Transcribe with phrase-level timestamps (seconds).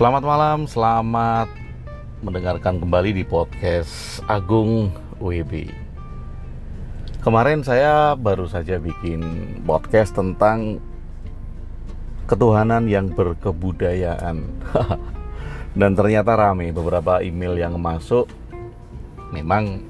[0.00, 1.52] Selamat malam, selamat
[2.24, 4.88] mendengarkan kembali di podcast Agung
[5.20, 5.68] WB.
[7.20, 9.20] Kemarin saya baru saja bikin
[9.68, 10.80] podcast tentang
[12.24, 14.48] ketuhanan yang berkebudayaan.
[15.76, 18.24] Dan ternyata rame beberapa email yang masuk.
[19.36, 19.84] Memang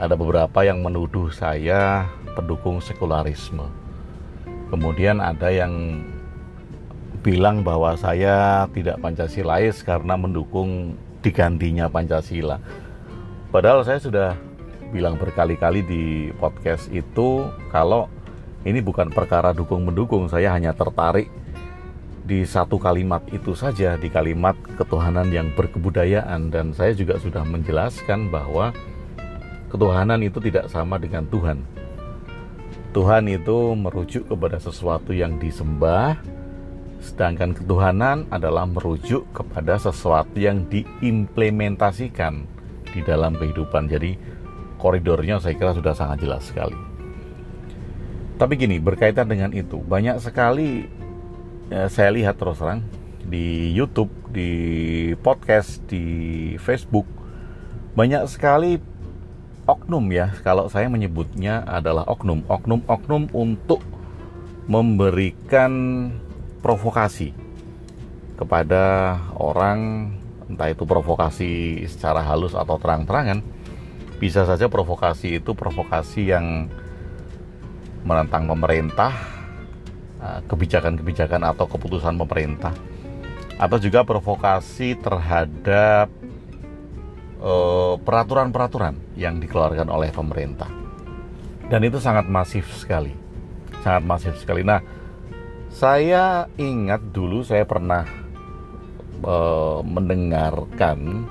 [0.00, 3.68] ada beberapa yang menuduh saya pendukung sekularisme.
[4.72, 6.00] Kemudian ada yang
[7.24, 10.92] bilang bahwa saya tidak Pancasilais karena mendukung
[11.24, 12.60] digantinya Pancasila.
[13.48, 14.36] Padahal saya sudah
[14.92, 18.12] bilang berkali-kali di podcast itu kalau
[18.68, 21.32] ini bukan perkara dukung-mendukung, saya hanya tertarik
[22.24, 28.32] di satu kalimat itu saja, di kalimat ketuhanan yang berkebudayaan dan saya juga sudah menjelaskan
[28.32, 28.72] bahwa
[29.68, 31.60] ketuhanan itu tidak sama dengan Tuhan.
[32.96, 36.16] Tuhan itu merujuk kepada sesuatu yang disembah,
[37.04, 42.48] Sedangkan ketuhanan adalah merujuk kepada sesuatu yang diimplementasikan
[42.88, 43.92] di dalam kehidupan.
[43.92, 44.16] Jadi
[44.80, 46.76] koridornya saya kira sudah sangat jelas sekali.
[48.40, 50.88] Tapi gini, berkaitan dengan itu, banyak sekali
[51.70, 52.82] ya, saya lihat terus terang
[53.22, 54.50] di YouTube, di
[55.22, 57.06] podcast, di Facebook,
[57.94, 58.82] banyak sekali
[59.70, 60.34] oknum ya.
[60.42, 63.80] Kalau saya menyebutnya adalah oknum, oknum-oknum untuk
[64.66, 65.72] memberikan
[66.64, 67.36] provokasi
[68.40, 70.10] kepada orang
[70.48, 73.44] entah itu provokasi secara halus atau terang-terangan
[74.16, 76.72] bisa saja provokasi itu provokasi yang
[78.08, 79.12] menentang pemerintah
[80.24, 82.72] eh, kebijakan-kebijakan atau keputusan pemerintah
[83.60, 86.08] atau juga provokasi terhadap
[87.44, 90.72] eh, peraturan-peraturan yang dikeluarkan oleh pemerintah.
[91.64, 93.24] Dan itu sangat masif sekali
[93.84, 94.64] sangat masif sekali.
[94.64, 94.80] Nah
[95.74, 98.06] saya ingat dulu saya pernah
[99.26, 101.26] uh, mendengarkan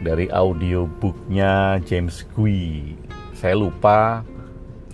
[0.00, 2.96] dari audiobooknya James Gui.
[3.36, 4.24] Saya lupa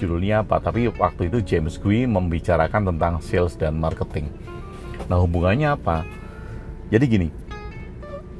[0.03, 4.35] judulnya apa, tapi waktu itu James Gui membicarakan tentang sales dan marketing.
[5.07, 6.03] Nah hubungannya apa?
[6.91, 7.29] Jadi gini,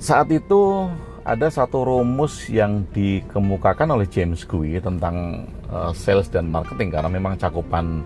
[0.03, 0.91] saat itu
[1.23, 7.39] ada satu rumus yang dikemukakan oleh James Gui tentang uh, sales dan marketing karena memang
[7.39, 8.03] cakupan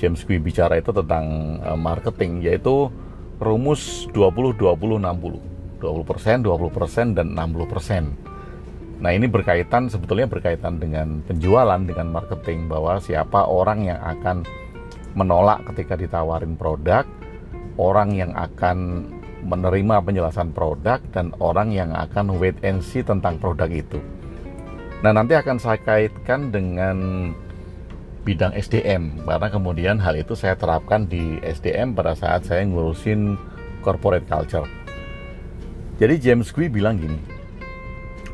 [0.00, 2.88] James Gui bicara itu tentang uh, marketing yaitu
[3.36, 5.50] rumus 20 20 60.
[5.80, 9.00] 20%, 20% dan 60%.
[9.00, 14.44] Nah, ini berkaitan sebetulnya berkaitan dengan penjualan dengan marketing bahwa siapa orang yang akan
[15.16, 17.08] menolak ketika ditawarin produk,
[17.80, 19.08] orang yang akan
[19.40, 23.96] menerima penjelasan produk dan orang yang akan wait and see tentang produk itu.
[25.00, 27.32] Nah, nanti akan saya kaitkan dengan
[28.20, 33.40] bidang SDM karena kemudian hal itu saya terapkan di SDM pada saat saya ngurusin
[33.80, 34.68] corporate culture.
[36.00, 37.20] Jadi James Gui bilang gini,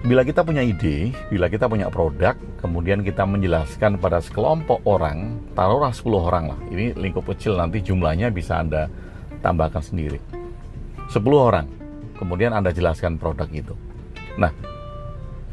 [0.06, 5.90] bila kita punya ide, bila kita punya produk, kemudian kita menjelaskan pada sekelompok orang, taruhlah
[5.90, 6.60] 10 orang lah.
[6.70, 8.86] Ini lingkup kecil nanti jumlahnya bisa Anda
[9.42, 10.22] tambahkan sendiri.
[11.10, 11.66] 10 orang.
[12.14, 13.74] Kemudian Anda jelaskan produk itu.
[14.38, 14.54] Nah,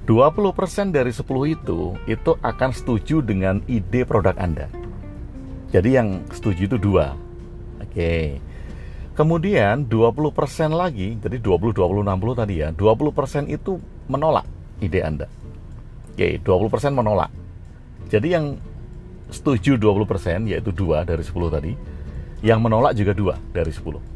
[0.03, 4.67] 20% dari 10 itu itu akan setuju dengan ide produk Anda.
[5.71, 7.15] Jadi yang setuju itu dua.
[7.79, 8.37] Oke.
[9.13, 12.69] Kemudian 20% lagi, jadi 20 20 60 tadi ya.
[12.75, 13.79] 20% itu
[14.11, 14.43] menolak
[14.83, 15.27] ide Anda.
[16.11, 17.31] Oke, 20% menolak.
[18.11, 18.59] Jadi yang
[19.31, 21.73] setuju 20% yaitu dua dari 10 tadi.
[22.43, 24.12] Yang menolak juga dua dari 10.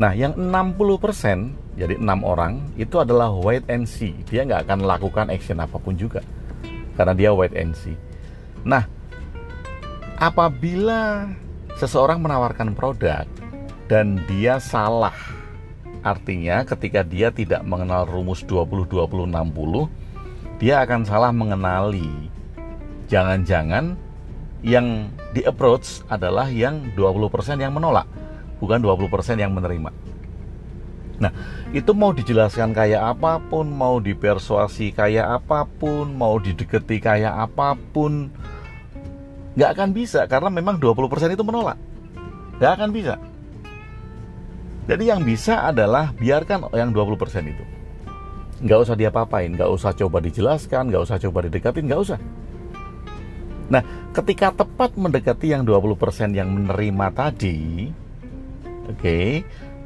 [0.00, 4.16] Nah, yang 60% jadi enam orang itu adalah wait and see.
[4.32, 6.24] Dia nggak akan lakukan action apa pun juga
[6.96, 7.92] karena dia wait and see.
[8.64, 8.88] Nah,
[10.16, 11.28] apabila
[11.76, 13.28] seseorang menawarkan produk
[13.92, 15.16] dan dia salah,
[16.00, 22.32] artinya ketika dia tidak mengenal rumus 20 20 60, dia akan salah mengenali
[23.12, 24.00] jangan-jangan
[24.64, 28.08] yang di approach adalah yang 20% yang menolak
[28.60, 29.90] bukan 20% yang menerima.
[31.20, 31.32] Nah,
[31.76, 37.76] itu mau dijelaskan kayak apa pun, mau dipersuasi kayak apa pun, mau dideketi kayak apa
[37.76, 38.32] pun,
[39.52, 41.76] nggak akan bisa karena memang 20% itu menolak.
[42.56, 43.14] Nggak akan bisa.
[44.88, 47.64] Jadi yang bisa adalah biarkan yang 20% itu.
[48.64, 52.18] Nggak usah diapa-apain, nggak usah coba dijelaskan, nggak usah coba didekatin, nggak usah.
[53.70, 57.92] Nah, ketika tepat mendekati yang 20% yang menerima tadi,
[58.90, 58.98] Oke.
[59.00, 59.28] Okay?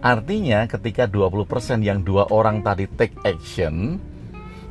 [0.04, 3.96] Artinya ketika 20% yang dua orang tadi take action,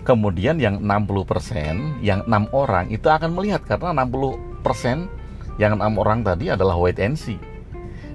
[0.05, 6.53] kemudian yang 60%, yang enam orang itu akan melihat karena 60% yang enam orang tadi
[6.53, 7.41] adalah wait and see.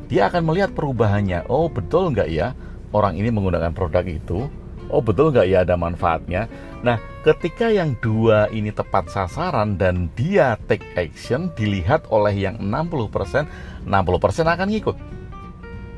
[0.07, 1.51] Dia akan melihat perubahannya.
[1.51, 2.55] Oh betul nggak ya?
[2.93, 4.49] orang ini menggunakan produk itu
[4.89, 6.49] oh betul nggak ya ada manfaatnya
[6.81, 13.85] nah ketika yang dua ini tepat sasaran dan dia take action dilihat oleh yang 60%
[13.85, 14.97] 60% akan ngikut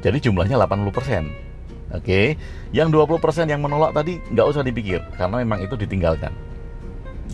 [0.00, 1.50] jadi jumlahnya 80%
[1.90, 2.38] Oke,
[2.70, 6.30] yang 20% yang menolak tadi nggak usah dipikir karena memang itu ditinggalkan.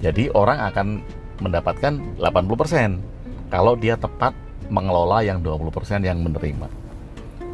[0.00, 0.86] Jadi orang akan
[1.44, 4.32] mendapatkan 80% kalau dia tepat
[4.72, 6.68] mengelola yang 20% yang menerima.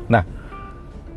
[0.07, 0.23] Nah,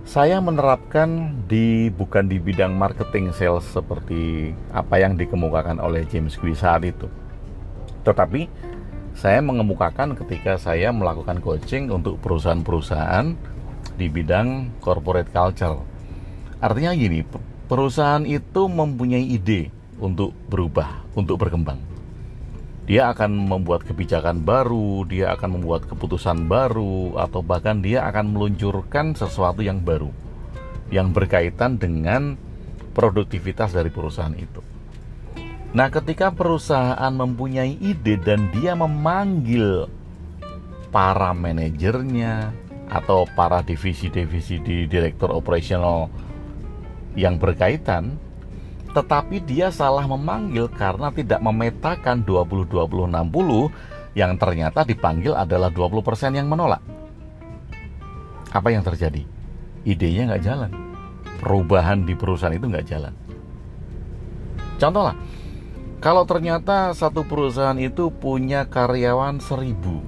[0.05, 6.57] saya menerapkan di bukan di bidang marketing sales seperti apa yang dikemukakan oleh James Quick
[6.57, 7.05] saat itu.
[8.01, 8.49] Tetapi
[9.13, 13.54] saya mengemukakan ketika saya melakukan coaching untuk perusahaan-perusahaan
[13.93, 15.77] di bidang corporate culture.
[16.57, 17.21] Artinya gini,
[17.69, 19.69] perusahaan itu mempunyai ide
[20.01, 21.77] untuk berubah, untuk berkembang.
[22.85, 29.17] Dia akan membuat kebijakan baru, dia akan membuat keputusan baru, atau bahkan dia akan meluncurkan
[29.17, 30.13] sesuatu yang baru
[30.93, 32.37] yang berkaitan dengan
[32.93, 34.61] produktivitas dari perusahaan itu.
[35.75, 39.91] Nah, ketika perusahaan mempunyai ide dan dia memanggil
[40.93, 42.55] para manajernya
[42.89, 46.07] atau para divisi-divisi di direktur operasional
[47.17, 48.19] yang berkaitan,
[48.95, 56.79] tetapi dia salah memanggil karena tidak memetakan 20-20-60 yang ternyata dipanggil adalah 20% yang menolak.
[58.55, 59.27] Apa yang terjadi?
[59.83, 60.71] Idenya nggak jalan.
[61.43, 63.13] Perubahan di perusahaan itu nggak jalan.
[64.79, 65.15] Contoh lah,
[65.99, 70.03] kalau ternyata satu perusahaan itu punya karyawan seribu.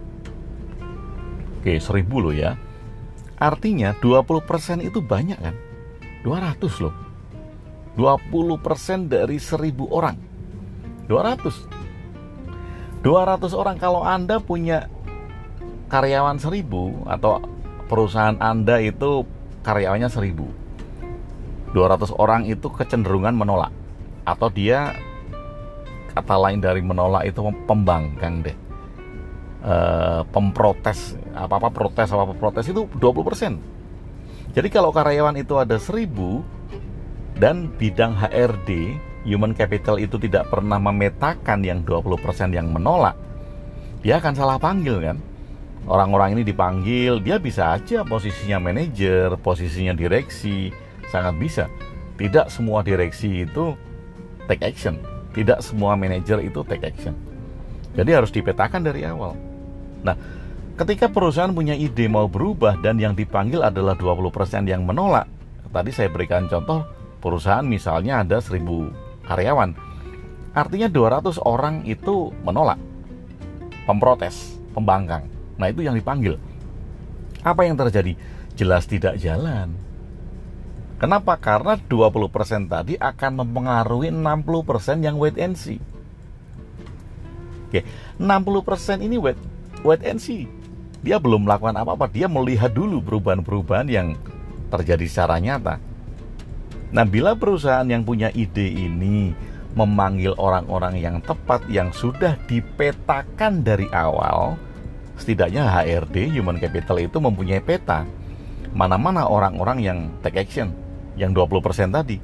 [1.60, 2.56] Oke, seribu loh ya.
[3.38, 5.54] Artinya 20% itu banyak kan?
[6.26, 6.94] 200 loh.
[7.94, 10.18] 20% dari 1000 orang.
[11.06, 14.90] 200 200 orang kalau Anda punya
[15.88, 17.40] karyawan 1000 atau
[17.88, 19.24] perusahaan Anda itu
[19.64, 23.72] karyawannya 1000 200 orang itu kecenderungan menolak.
[24.28, 24.98] Atau dia
[26.12, 27.40] kata lain dari menolak itu
[27.70, 28.67] pembangkang deh
[29.68, 29.76] e,
[30.32, 36.08] pemprotes apa-apa protes apa-apa protes itu 20% jadi kalau karyawan itu ada 1000
[37.38, 38.96] dan bidang HRD
[39.28, 43.20] human capital itu tidak pernah memetakan yang 20% yang menolak
[44.02, 45.18] dia akan salah panggil kan?
[45.88, 50.72] Orang-orang ini dipanggil dia bisa aja posisinya manajer posisinya direksi
[51.12, 51.66] sangat bisa.
[52.20, 53.74] Tidak semua direksi itu
[54.48, 55.00] take action
[55.38, 57.14] tidak semua manajer itu take action.
[57.94, 59.38] Jadi harus dipetakan dari awal
[60.08, 60.16] nah
[60.80, 65.28] ketika perusahaan punya ide mau berubah dan yang dipanggil adalah 20% yang menolak
[65.76, 66.88] tadi saya berikan contoh
[67.20, 68.64] perusahaan misalnya ada 1000
[69.28, 69.76] karyawan.
[70.56, 72.80] Artinya 200 orang itu menolak,
[73.86, 75.28] memprotes, pembangkang.
[75.60, 76.40] Nah, itu yang dipanggil.
[77.46, 78.18] Apa yang terjadi?
[78.58, 79.78] Jelas tidak jalan.
[80.98, 81.38] Kenapa?
[81.38, 85.78] Karena 20% tadi akan mempengaruhi 60% yang wait and see.
[87.70, 87.86] Oke,
[88.18, 89.38] 60% ini wait,
[89.88, 90.52] wait and see.
[91.00, 94.20] Dia belum melakukan apa-apa, dia melihat dulu perubahan-perubahan yang
[94.68, 95.80] terjadi secara nyata.
[96.92, 99.32] Nah, bila perusahaan yang punya ide ini
[99.78, 104.60] memanggil orang-orang yang tepat yang sudah dipetakan dari awal,
[105.16, 108.04] setidaknya HRD human capital itu mempunyai peta
[108.78, 110.70] mana-mana orang-orang yang take action
[111.18, 112.22] yang 20% tadi.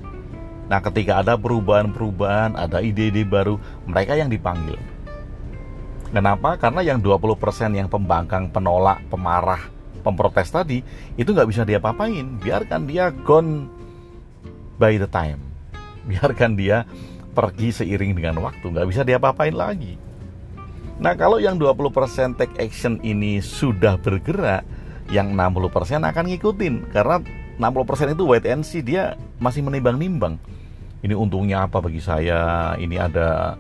[0.69, 4.79] Nah, ketika ada perubahan-perubahan, ada ide-ide baru, mereka yang dipanggil.
[6.13, 6.61] Kenapa?
[6.61, 9.65] Karena yang 20% yang pembangkang, penolak, pemarah,
[10.05, 10.85] pemprotes tadi
[11.17, 12.37] itu nggak bisa dia papain.
[12.37, 13.65] Biarkan dia gone
[14.77, 15.41] by the time.
[16.09, 16.85] Biarkan dia
[17.33, 19.97] pergi seiring dengan waktu, nggak bisa diapa-apain lagi.
[21.01, 24.61] Nah kalau yang 20% take action ini sudah bergerak,
[25.09, 27.17] yang 60% akan ngikutin karena
[27.57, 30.37] 60% itu wait and see dia masih menimbang-nimbang.
[31.01, 32.73] Ini untungnya apa bagi saya?
[32.77, 33.57] Ini ada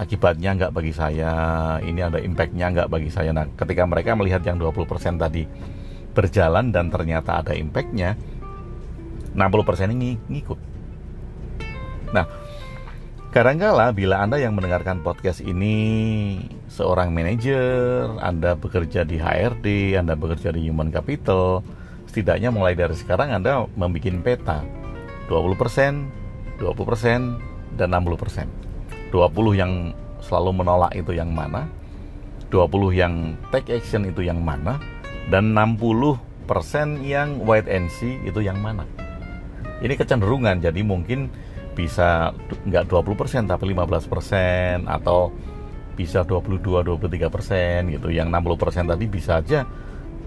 [0.00, 1.32] akibatnya nggak bagi saya?
[1.78, 3.30] Ini ada impactnya nggak bagi saya?
[3.30, 5.46] Nah ketika mereka melihat yang 20% tadi
[6.14, 8.14] berjalan dan ternyata ada impactnya,
[9.34, 10.58] 60% ini ngikut.
[12.14, 12.30] Nah,
[13.34, 16.38] kadangkala bila Anda yang mendengarkan podcast ini
[16.70, 21.66] seorang manajer, Anda bekerja di HRD, Anda bekerja di Human Capital,
[22.06, 24.62] setidaknya mulai dari sekarang Anda membuat peta
[25.26, 28.63] 20%, 20%, dan 60%.
[29.14, 31.70] 20 yang selalu menolak itu yang mana?
[32.50, 34.82] 20 yang take action itu yang mana?
[35.30, 36.18] Dan 60%
[37.06, 38.82] yang wait and see itu yang mana?
[39.84, 41.28] ini kecenderungan jadi mungkin
[41.76, 42.32] bisa
[42.64, 45.34] nggak 20% tapi 15% atau
[45.94, 49.66] bisa 22 23% gitu yang 60% tadi bisa aja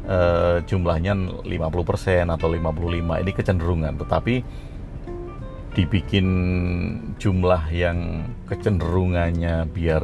[0.08, 4.36] uh, jumlahnya 50% atau 55 ini kecenderungan tetapi
[5.78, 6.28] dibikin
[7.22, 10.02] jumlah yang kecenderungannya biar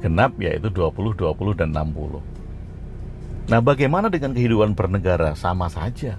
[0.00, 2.24] genap yaitu 20, 20 dan 60.
[3.44, 5.36] Nah, bagaimana dengan kehidupan bernegara?
[5.36, 6.16] Sama saja.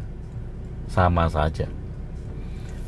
[0.86, 1.66] Sama saja.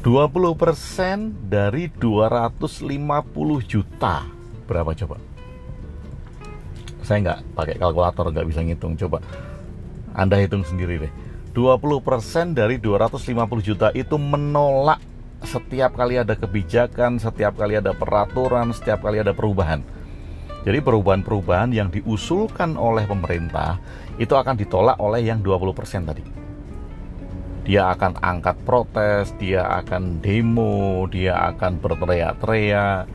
[0.06, 4.30] 20% dari 250 juta.
[4.70, 5.18] Berapa coba?
[7.02, 8.94] Saya nggak pakai kalkulator, nggak bisa ngitung.
[8.94, 9.18] Coba
[10.14, 11.14] Anda hitung sendiri deh.
[11.58, 15.02] 20% dari 250 juta itu menolak
[15.48, 19.80] setiap kali ada kebijakan, setiap kali ada peraturan, setiap kali ada perubahan.
[20.68, 23.80] Jadi perubahan-perubahan yang diusulkan oleh pemerintah
[24.20, 26.24] itu akan ditolak oleh yang 20% tadi.
[27.64, 33.08] Dia akan angkat protes, dia akan demo, dia akan berteriak-teriak,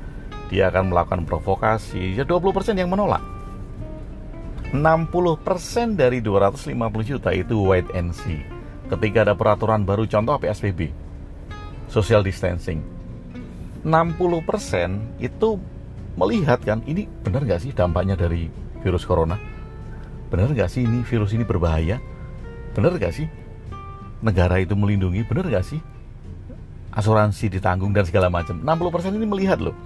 [0.49, 2.17] dia akan melakukan provokasi.
[2.17, 3.21] Ya 20% yang menolak.
[4.73, 6.73] 60% dari 250
[7.05, 8.41] juta itu wait and see.
[8.89, 11.02] Ketika ada peraturan baru contoh PSBB,
[11.93, 12.81] social distancing.
[13.85, 15.61] 60% itu
[16.17, 18.49] melihat kan ini benar nggak sih dampaknya dari
[18.81, 19.37] virus corona?
[20.33, 22.01] Benar nggak sih ini virus ini berbahaya?
[22.73, 23.29] Benar nggak sih
[24.25, 25.21] negara itu melindungi?
[25.29, 25.81] Benar nggak sih
[26.97, 28.57] asuransi ditanggung dan segala macam?
[28.65, 29.77] 60% ini melihat loh.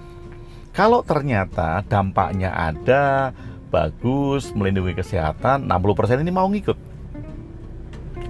[0.71, 3.35] Kalau ternyata dampaknya ada
[3.73, 6.79] bagus melindungi kesehatan 60% ini mau ngikut.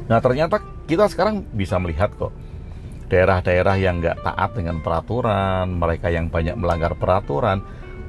[0.06, 2.45] Nah ternyata kita sekarang bisa melihat kok
[3.06, 7.62] daerah-daerah yang nggak taat dengan peraturan mereka yang banyak melanggar peraturan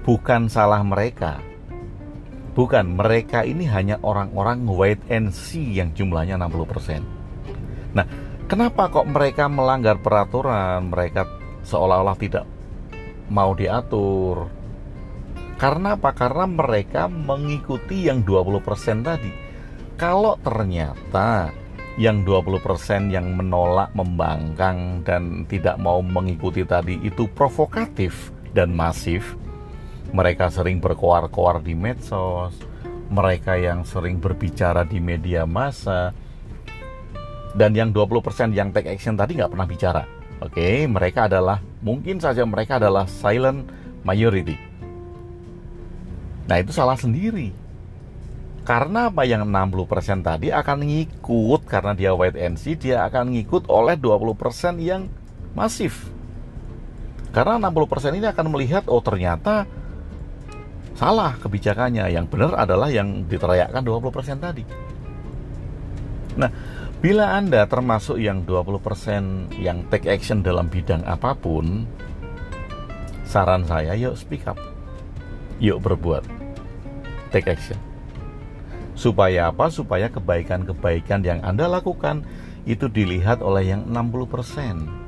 [0.08, 1.44] bukan salah mereka.
[2.58, 7.06] Bukan, mereka ini hanya orang-orang wait and see yang jumlahnya 60%.
[7.94, 8.02] Nah,
[8.50, 10.90] kenapa kok mereka melanggar peraturan?
[10.90, 11.22] Mereka
[11.62, 12.50] seolah-olah tidak
[13.30, 14.50] mau diatur.
[15.62, 16.10] Karena apa?
[16.18, 19.30] Karena mereka mengikuti yang 20% tadi.
[19.94, 21.54] Kalau ternyata
[21.98, 29.34] yang 20% yang menolak, membangkang dan tidak mau mengikuti tadi itu provokatif dan masif,
[30.14, 32.54] mereka sering berkoar-koar di medsos,
[33.10, 36.14] mereka yang sering berbicara di media massa,
[37.58, 40.04] dan yang 20% yang take action tadi nggak pernah bicara.
[40.38, 43.66] Oke, mereka adalah, mungkin saja mereka adalah silent
[44.06, 44.54] majority.
[46.46, 47.67] Nah itu salah sendiri.
[48.68, 53.72] Karena apa yang 60% tadi akan ngikut, karena dia wait and see, dia akan ngikut
[53.72, 55.08] oleh 20% yang
[55.56, 56.12] masif.
[57.32, 59.64] Karena 60% ini akan melihat, oh ternyata
[61.00, 62.12] salah kebijakannya.
[62.12, 64.68] Yang benar adalah yang diteriakkan 20% tadi.
[66.36, 66.52] Nah,
[67.00, 71.88] bila Anda termasuk yang 20% yang take action dalam bidang apa pun,
[73.24, 74.60] saran saya yuk speak up.
[75.64, 76.28] Yuk berbuat.
[77.32, 77.87] Take action.
[78.98, 79.70] Supaya apa?
[79.70, 82.26] Supaya kebaikan-kebaikan yang Anda lakukan
[82.66, 85.08] itu dilihat oleh yang 60%.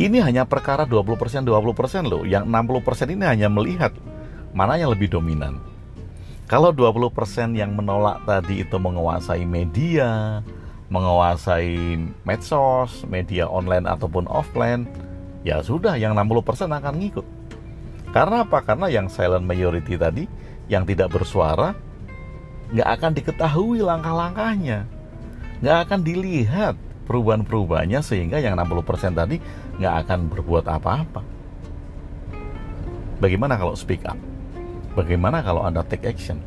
[0.00, 2.24] Ini hanya perkara 20% 20% loh.
[2.24, 3.92] Yang 60% ini hanya melihat
[4.56, 5.60] mana yang lebih dominan.
[6.48, 10.40] Kalau 20% yang menolak tadi itu menguasai media,
[10.90, 14.88] menguasai medsos, media online ataupun offline,
[15.46, 17.26] ya sudah yang 60% akan ngikut.
[18.10, 18.58] Karena apa?
[18.66, 20.26] Karena yang silent majority tadi,
[20.66, 21.70] yang tidak bersuara,
[22.70, 24.86] nggak akan diketahui langkah-langkahnya.
[25.60, 26.74] Nggak akan dilihat
[27.10, 29.42] perubahan-perubahannya sehingga yang 60% tadi
[29.82, 31.20] nggak akan berbuat apa-apa.
[33.20, 34.16] Bagaimana kalau speak up?
[34.94, 36.40] Bagaimana kalau Anda take action?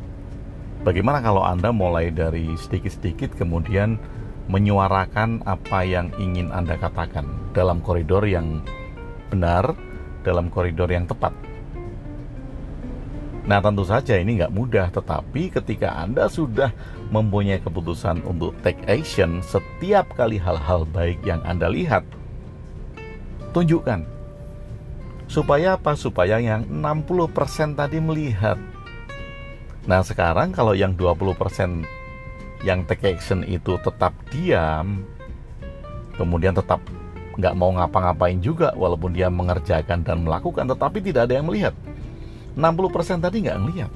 [0.84, 3.96] Bagaimana kalau Anda mulai dari sedikit-sedikit kemudian
[4.52, 8.60] menyuarakan apa yang ingin Anda katakan dalam koridor yang
[9.32, 9.72] benar,
[10.26, 11.32] dalam koridor yang tepat?
[13.44, 16.72] Nah tentu saja ini nggak mudah, tetapi ketika Anda sudah
[17.12, 22.08] mempunyai keputusan untuk take action setiap kali hal-hal baik yang Anda lihat,
[23.52, 24.08] tunjukkan.
[25.28, 25.92] Supaya apa?
[25.92, 28.56] Supaya yang 60% tadi melihat.
[29.84, 31.84] Nah sekarang kalau yang 20%
[32.64, 35.04] yang take action itu tetap diam,
[36.16, 36.80] kemudian tetap
[37.36, 41.74] nggak mau ngapa-ngapain juga walaupun dia mengerjakan dan melakukan tetapi tidak ada yang melihat
[42.54, 43.92] 60% tadi nggak ngelihat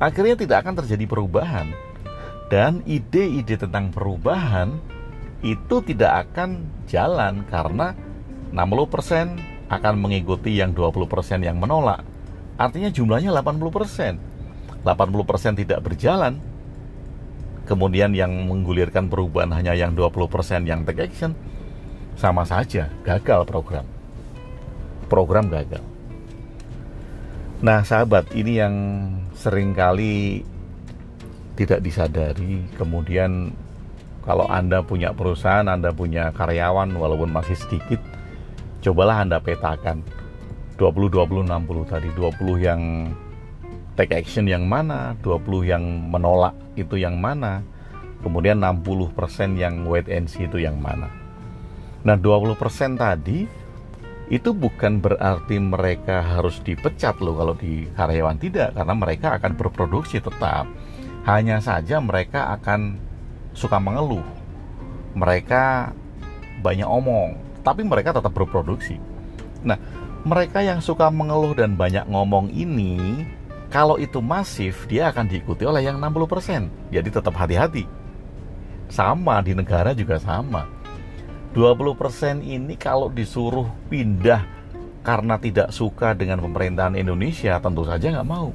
[0.00, 1.68] akhirnya tidak akan terjadi perubahan
[2.50, 4.80] dan ide-ide tentang perubahan
[5.40, 7.96] itu tidak akan jalan karena
[8.52, 12.02] 60% akan mengikuti yang 20% yang menolak.
[12.58, 14.18] Artinya jumlahnya 80%.
[14.82, 16.42] 80% tidak berjalan.
[17.64, 21.38] Kemudian yang menggulirkan perubahan hanya yang 20% yang take action.
[22.18, 23.86] Sama saja, gagal program.
[25.06, 25.89] Program gagal.
[27.60, 28.76] Nah, sahabat, ini yang
[29.36, 30.40] sering kali
[31.60, 32.64] tidak disadari.
[32.80, 33.52] Kemudian
[34.24, 38.00] kalau Anda punya perusahaan, Anda punya karyawan walaupun masih sedikit,
[38.80, 40.00] cobalah Anda petakan.
[40.80, 42.08] 20 20 60 tadi.
[42.16, 43.12] 20 yang
[43.92, 47.60] take action yang mana, 20 yang menolak itu yang mana,
[48.24, 51.12] kemudian 60% yang wait and see itu yang mana.
[52.08, 53.44] Nah, 20% tadi
[54.30, 60.22] itu bukan berarti mereka harus dipecat loh kalau di karyawan tidak karena mereka akan berproduksi
[60.22, 60.70] tetap.
[61.26, 62.96] Hanya saja mereka akan
[63.52, 64.24] suka mengeluh.
[65.18, 65.90] Mereka
[66.62, 67.34] banyak omong,
[67.66, 69.02] tapi mereka tetap berproduksi.
[69.66, 69.76] Nah,
[70.22, 73.26] mereka yang suka mengeluh dan banyak ngomong ini
[73.70, 76.90] kalau itu masif, dia akan diikuti oleh yang 60%.
[76.90, 77.86] Jadi tetap hati-hati.
[78.90, 80.66] Sama di negara juga sama.
[81.50, 84.46] 20% ini kalau disuruh pindah
[85.02, 88.54] karena tidak suka dengan pemerintahan Indonesia, tentu saja nggak mau.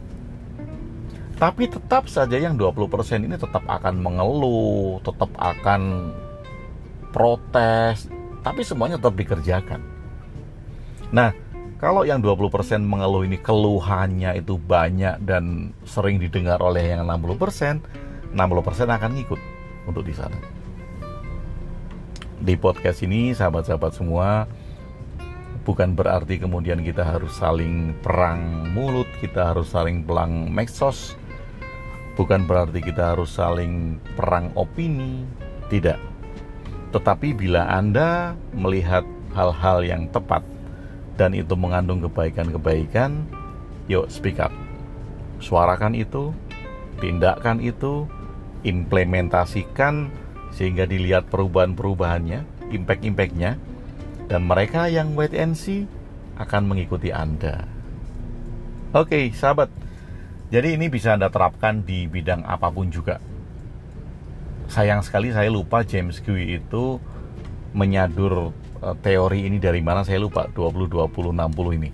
[1.36, 6.14] Tapi tetap saja yang 20% ini tetap akan mengeluh, tetap akan
[7.12, 8.08] protes,
[8.40, 9.84] tapi semuanya tetap dikerjakan.
[11.12, 11.36] Nah,
[11.76, 17.84] kalau yang 20% mengeluh ini keluhannya itu banyak dan sering didengar oleh yang 60%,
[18.32, 19.42] 60% akan ngikut
[19.92, 20.55] untuk di sana.
[22.36, 24.44] Di podcast ini sahabat-sahabat semua
[25.64, 31.16] bukan berarti kemudian kita harus saling perang mulut, kita harus saling pelang medsos,
[32.20, 35.24] bukan berarti kita harus saling perang opini,
[35.72, 35.98] tidak.
[36.92, 40.44] Tetapi bila Anda melihat hal-hal yang tepat
[41.16, 43.24] dan itu mengandung kebaikan-kebaikan,
[43.88, 44.52] yuk speak up.
[45.40, 46.36] Suarakan itu,
[47.00, 48.04] tindakan itu,
[48.68, 50.12] implementasikan
[50.56, 53.60] sehingga dilihat perubahan-perubahannya, impact-impactnya,
[54.32, 55.84] dan mereka yang wait and see
[56.40, 57.68] akan mengikuti Anda.
[58.96, 59.68] Oke, sahabat.
[60.50, 63.20] Jadi ini bisa Anda terapkan di bidang apa pun juga.
[64.72, 66.98] Sayang sekali saya lupa James Gue itu
[67.76, 71.90] menyadur Eh, teori ini dari mana saya lupa 20 20 60 ini.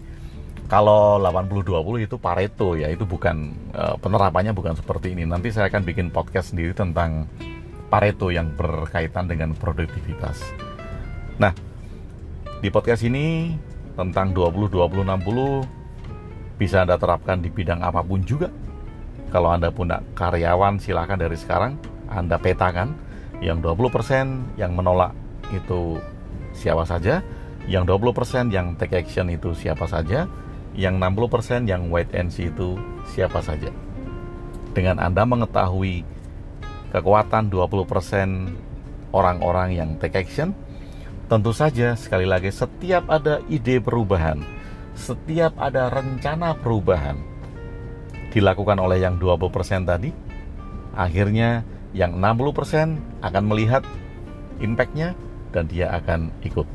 [0.67, 5.27] Kalau 80 20 itu Pareto ya, itu bukan uh, penerapannya bukan seperti ini.
[5.27, 7.27] Nanti saya akan bikin podcast sendiri tentang
[7.91, 10.39] Pareto yang berkaitan dengan produktivitas.
[11.35, 11.51] Nah,
[12.63, 13.51] di podcast ini
[13.99, 18.47] tentang 20 20 60 bisa Anda terapkan di bidang apa pun juga.
[19.27, 21.75] Kalau Anda punya karyawan silahkan dari sekarang
[22.07, 22.95] Anda petakan
[23.43, 25.11] yang 20% yang menolak
[25.51, 25.99] itu
[26.55, 27.19] siapa saja,
[27.67, 30.31] yang 20% yang take action itu siapa saja,
[30.77, 32.79] yang 60% yang wait and see itu
[33.11, 33.73] siapa saja.
[34.71, 36.07] Dengan Anda mengetahui
[36.91, 40.51] kekuatan 20% orang-orang yang take action,
[41.31, 44.43] tentu saja sekali lagi setiap ada ide perubahan,
[44.95, 47.15] setiap ada rencana perubahan
[48.31, 50.11] dilakukan oleh yang 20% tadi,
[50.95, 53.83] akhirnya yang 60% akan melihat
[54.63, 55.15] impactnya
[55.51, 56.67] dan dia akan ikut.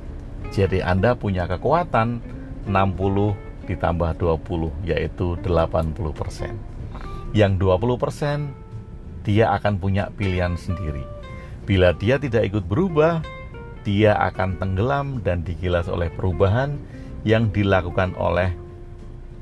[0.53, 2.21] Jadi Anda punya kekuatan
[2.69, 7.33] 60 ditambah 20 yaitu 80%.
[7.35, 8.66] Yang 20%
[9.27, 11.03] dia akan punya pilihan sendiri.
[11.67, 13.27] Bila dia tidak ikut berubah,
[13.83, 16.79] dia akan tenggelam dan digilas oleh perubahan
[17.27, 18.55] yang dilakukan oleh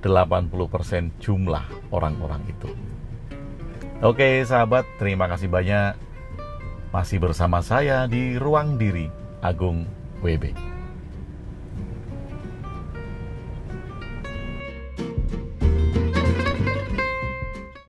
[0.01, 2.73] 80% jumlah orang-orang itu.
[4.01, 5.97] Oke sahabat, terima kasih banyak
[6.93, 9.09] masih bersama saya di Ruang Diri
[9.45, 9.85] Agung
[10.25, 10.74] WB.